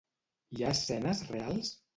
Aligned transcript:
Hi 0.57 0.63
ha 0.65 0.73
escenes 0.77 1.23
reals? 1.37 1.75